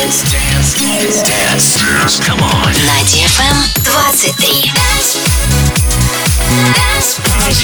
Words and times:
Dance. 0.00 0.32
Dance. 0.32 0.72
Dance. 0.80 1.76
Dance. 1.76 2.20
Come 2.20 2.40
on. 2.40 2.72
На 2.72 3.04
DFM 3.04 3.68
23. 3.84 4.72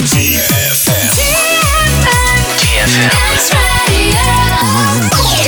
DFM. 0.04 1.00
DFM. 2.60 3.08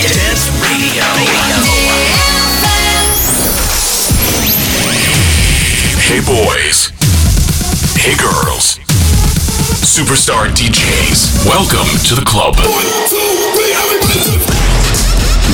Dance 0.00 0.48
Radio. 0.64 1.04
Hey 6.00 6.20
boys. 6.24 6.88
Hey 8.00 8.16
girls. 8.16 8.78
Superstar 9.84 10.48
DJs. 10.56 11.44
Welcome 11.44 11.88
to 12.08 12.14
the 12.14 12.24
club. 12.24 12.56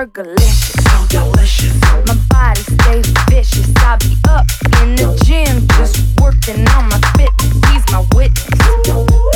Fergalicious. 0.00 0.80
How 0.88 1.04
delicious. 1.08 1.76
My 2.06 2.16
body 2.30 2.62
stays 2.62 3.06
vicious. 3.28 3.68
I 3.76 3.96
be 4.00 4.16
up 4.30 4.46
in 4.80 4.96
the 4.96 5.12
gym 5.26 5.68
just 5.76 6.00
working 6.18 6.66
on 6.68 6.88
my 6.88 6.98
fitness. 7.20 7.52
He's 7.68 7.84
my 7.92 8.00
witness. 8.16 8.48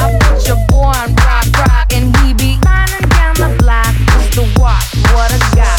I 0.00 0.16
put 0.24 0.48
your 0.48 0.56
boy 0.68 0.88
on 0.88 1.14
rock, 1.16 1.44
rock, 1.60 1.92
and 1.92 2.16
he 2.16 2.32
be 2.32 2.56
climbing 2.62 3.08
down 3.12 3.34
the 3.36 3.54
block 3.60 3.92
just 4.16 4.32
to 4.40 4.42
watch 4.58 4.88
what 5.12 5.28
I 5.28 5.38
got. 5.52 5.76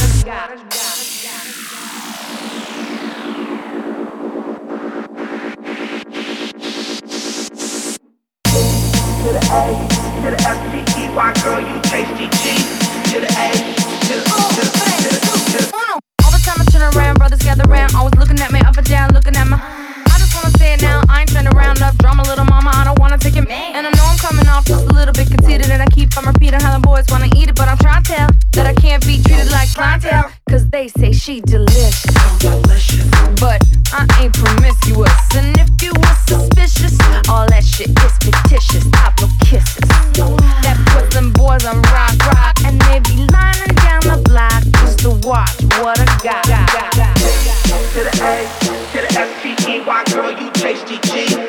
To 9.25 9.33
the 9.33 9.41
A, 9.49 9.65
to 10.21 10.29
the 10.29 10.37
F, 10.45 10.61
T, 10.69 11.01
E, 11.01 11.09
Y, 11.09 11.33
girl, 11.41 11.59
you 11.59 11.81
tasty 11.89 12.29
G. 12.37 12.53
To 13.13 13.19
the 13.21 13.29
A, 13.33 13.49
to 14.05 14.13
the 14.13 14.25
O 14.29 14.44
around, 16.93 17.17
brothers 17.17 17.39
gather 17.39 17.63
round. 17.69 17.95
Always 17.95 18.15
looking 18.15 18.39
at 18.39 18.51
me 18.51 18.59
up 18.61 18.77
and 18.77 18.87
down, 18.87 19.13
looking 19.13 19.35
at 19.35 19.47
my. 19.47 19.57
I 19.57 20.17
just 20.19 20.33
wanna 20.35 20.57
say 20.57 20.73
it 20.73 20.81
now, 20.81 21.01
I 21.09 21.21
ain't 21.21 21.31
turn 21.31 21.47
around. 21.47 21.79
Love 21.79 21.97
drama, 21.97 22.23
little 22.23 22.45
mama, 22.45 22.71
I 22.73 22.83
don't 22.83 22.99
wanna 22.99 23.17
take 23.17 23.35
it. 23.35 23.49
And 23.49 23.87
I 23.87 23.91
know 23.91 24.05
I'm 24.05 24.17
coming 24.17 24.47
off 24.47 24.65
just 24.65 24.85
a 24.85 24.93
little 24.93 25.13
bit 25.13 25.27
conceited, 25.27 25.69
and 25.69 25.81
I 25.81 25.87
keep 25.87 26.15
on 26.17 26.25
repeating 26.25 26.59
how 26.59 26.77
the 26.77 26.85
boys 26.85 27.05
wanna 27.09 27.29
eat 27.35 27.49
it, 27.49 27.55
but 27.55 27.67
I'm 27.67 27.77
trying 27.77 28.03
to 28.03 28.11
tell 28.11 28.29
that 28.53 28.65
I 28.67 28.73
can't 28.73 29.05
be 29.05 29.21
treated 29.21 29.51
like 29.51 29.73
clientele. 29.73 30.31
Cause 30.49 30.67
they 30.69 30.87
say 30.87 31.11
she 31.11 31.41
delicious. 31.41 32.03
delicious. 32.39 33.03
But 33.39 33.61
I 33.91 34.05
ain't 34.21 34.33
promiscuous. 34.33 35.11
And 35.35 35.57
if 35.57 35.69
you 35.81 35.91
were 35.91 36.17
suspicious, 36.27 36.97
all 37.27 37.47
that 37.47 37.63
shit 37.63 37.89
is 37.89 38.13
fictitious. 38.21 38.85
I 38.93 39.11
blow 39.17 39.29
kisses. 39.41 39.89
That 40.61 40.77
puts 40.93 41.15
them 41.15 41.33
boys 41.33 41.65
on 41.65 41.81
rock, 41.89 42.15
rock. 42.31 42.55
And 42.63 42.79
they 42.81 42.99
be 42.99 43.25
lining 43.33 43.75
down 43.81 44.01
the 44.05 44.21
block 44.29 44.63
just 44.81 44.99
to 44.99 45.09
watch 45.27 45.61
what 45.81 45.99
I 45.99 46.05
got. 46.23 46.45
To 46.45 48.03
the 48.03 48.11
A, 48.21 48.45
to 48.91 49.01
the 49.01 49.19
S-T-E-Y, 49.19 50.03
girl, 50.11 50.31
you 50.31 50.51
tasty 50.51 50.99
G. 51.09 51.44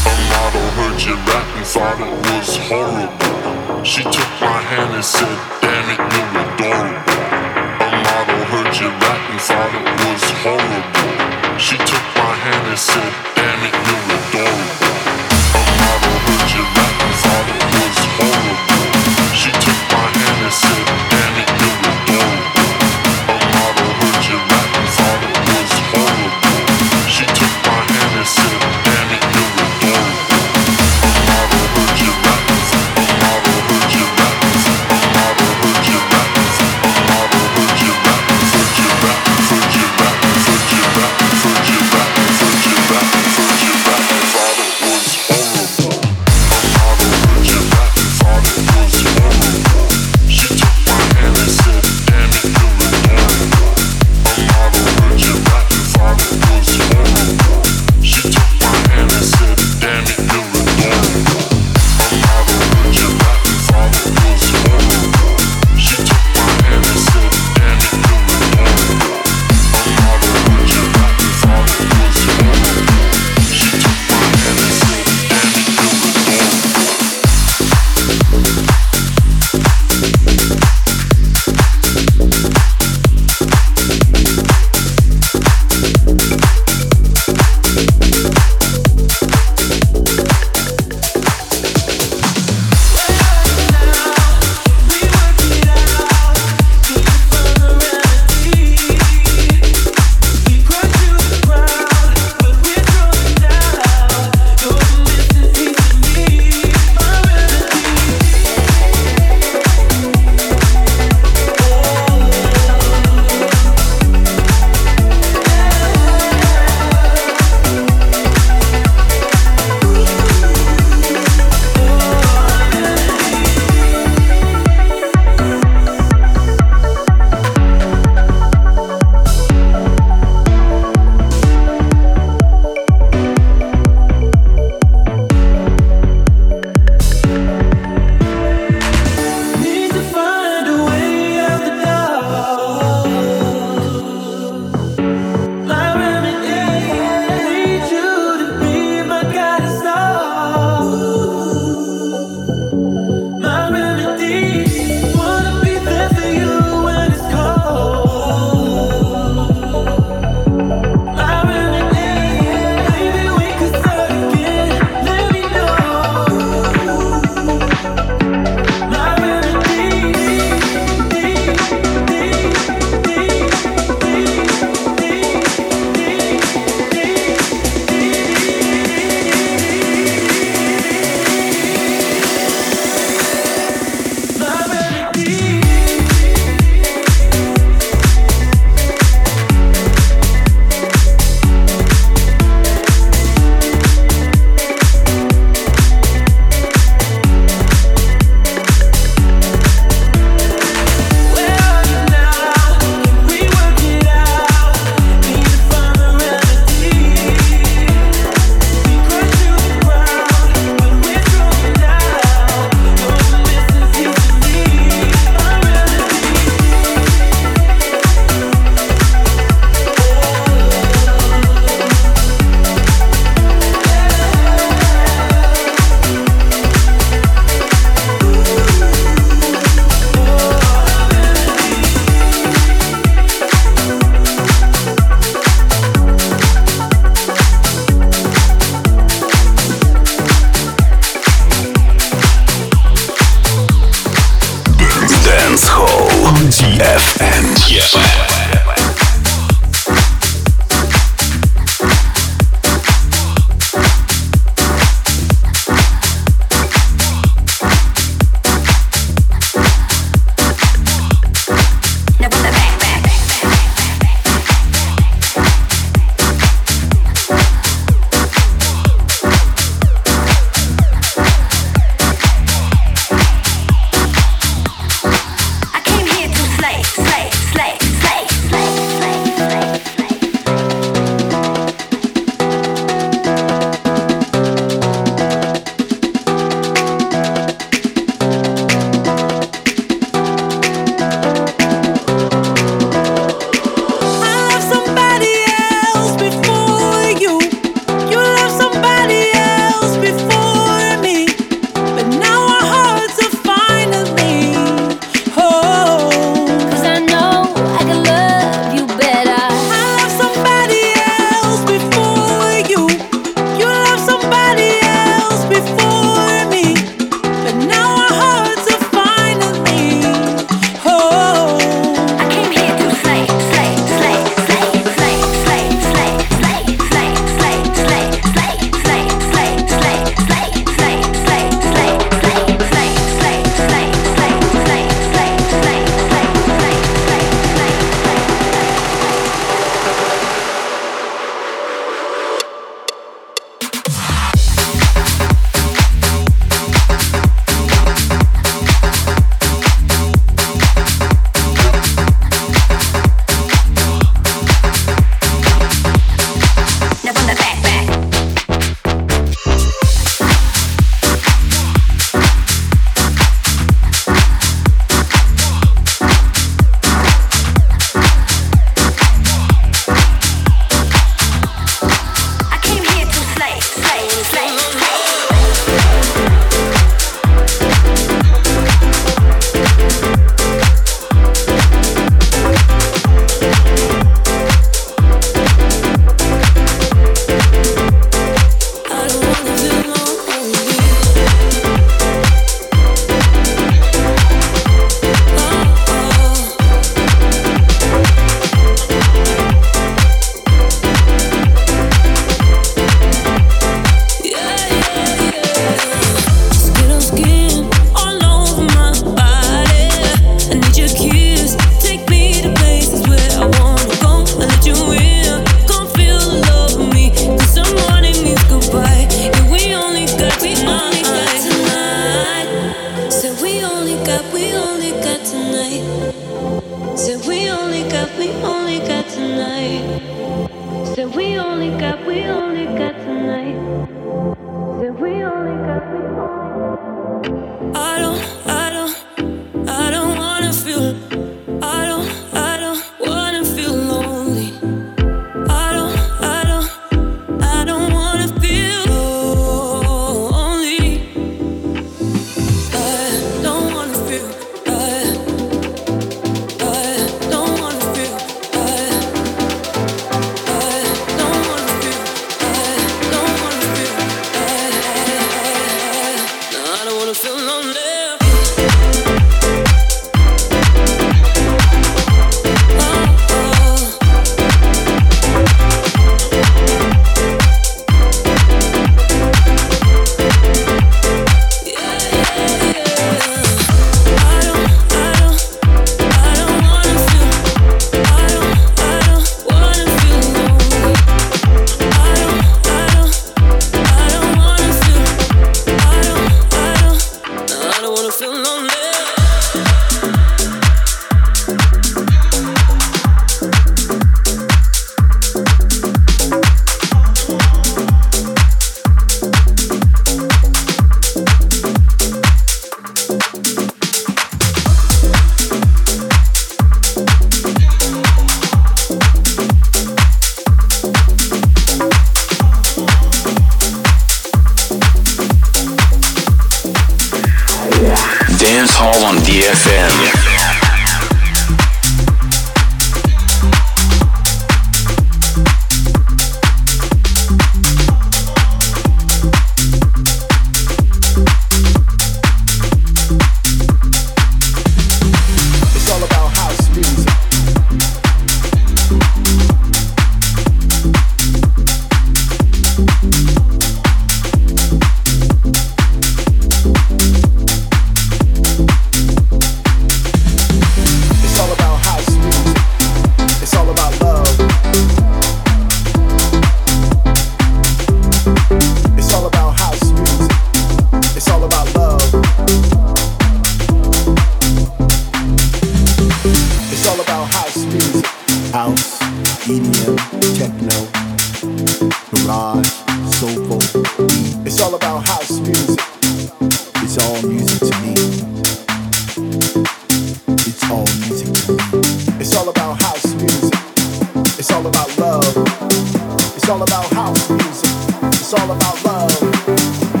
music. 597.11 597.69
It's 598.13 598.33
all 598.33 598.51
about 598.51 598.83
love. 598.83 600.00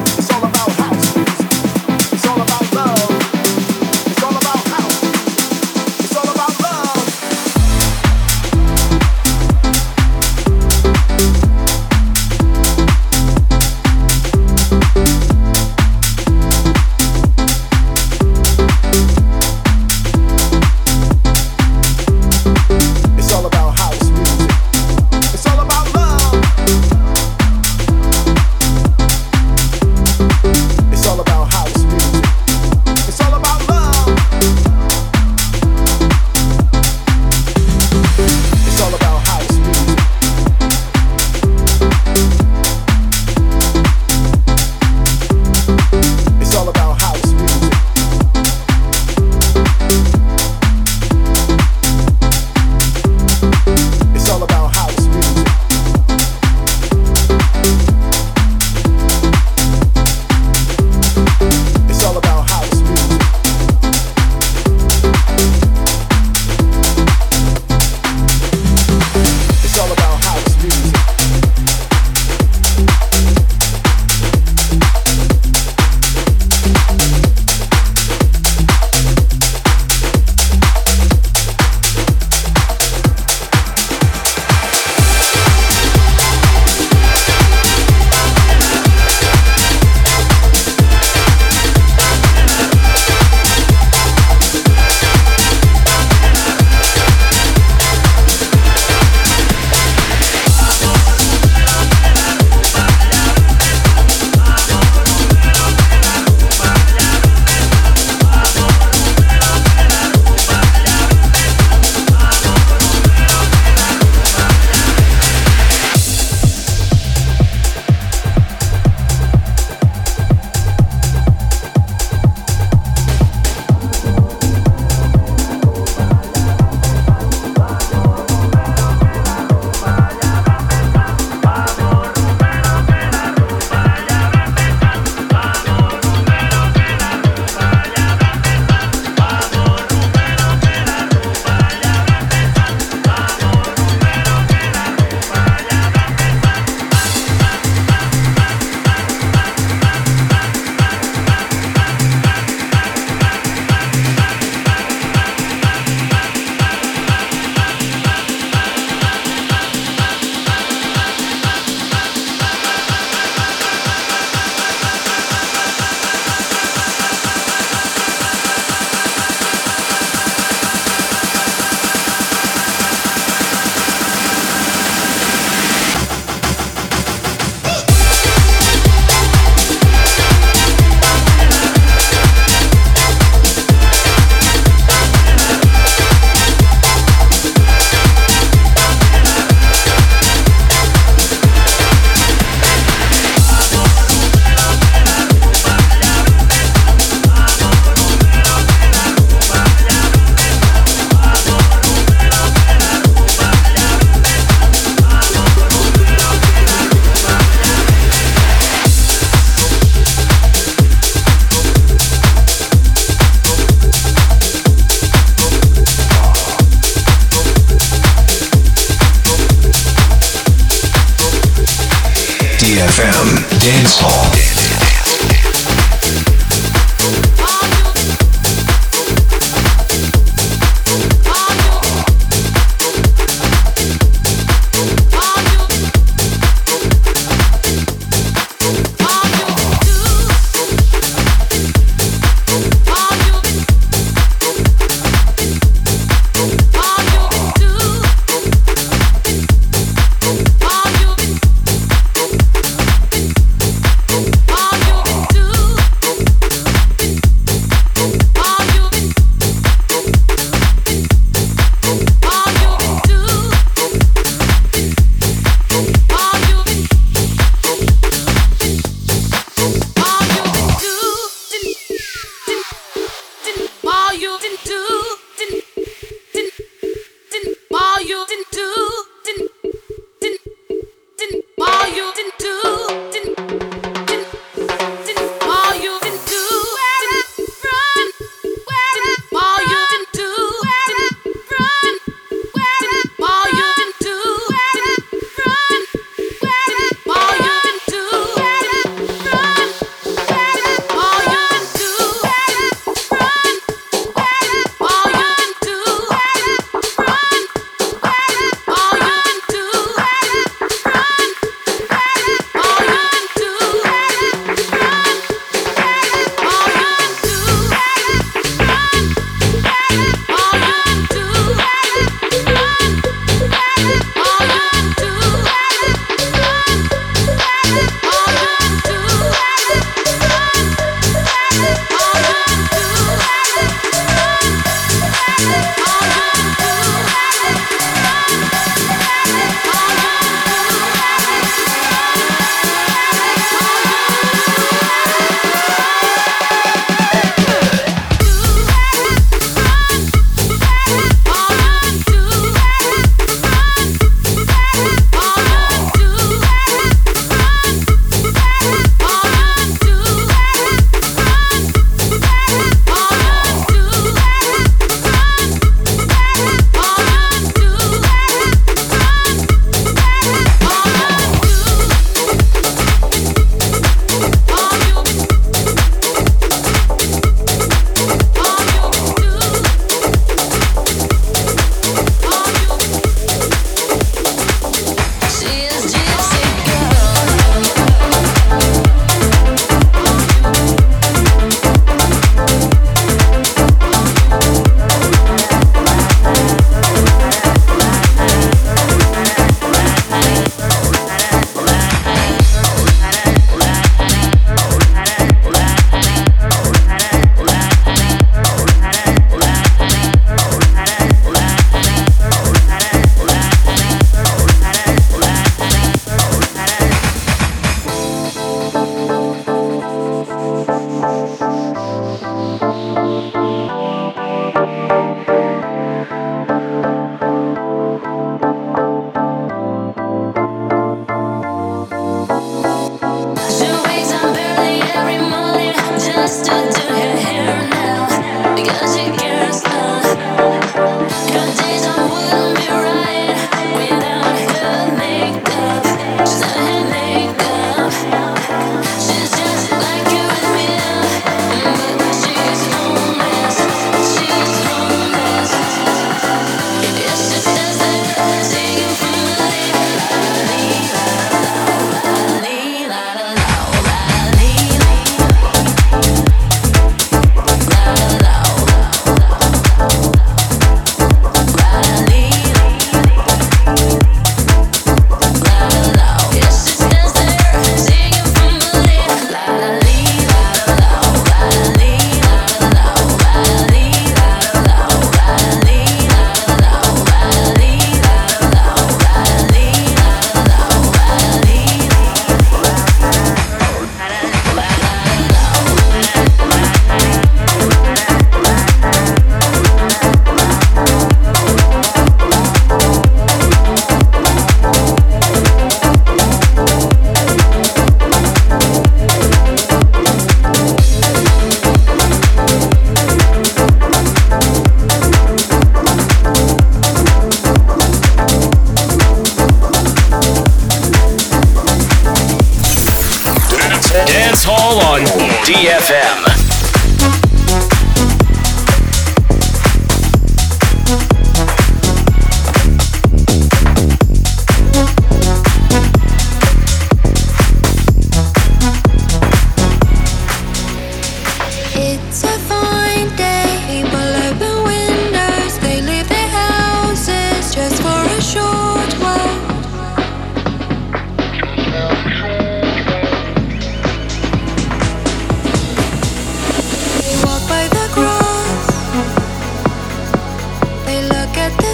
DFM 222.81 223.59
Dance 223.59 223.99
Hall. 224.01 224.70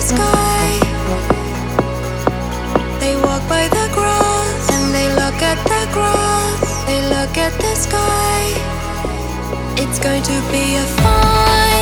sky. 0.07 0.67
They 3.01 3.15
walk 3.25 3.43
by 3.49 3.67
the 3.77 3.87
grass 3.97 4.63
and 4.75 4.87
they 4.95 5.07
look 5.21 5.39
at 5.51 5.59
the 5.71 5.83
grass. 5.95 6.61
They 6.87 7.01
look 7.13 7.35
at 7.37 7.53
the 7.63 7.73
sky. 7.75 8.41
It's 9.81 9.99
going 9.99 10.23
to 10.23 10.37
be 10.51 10.75
a 10.75 10.85
fine. 11.01 11.76